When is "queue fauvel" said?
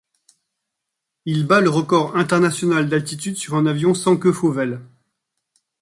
4.17-4.81